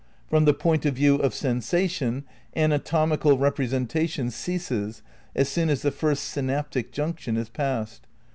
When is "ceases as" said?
4.31-5.47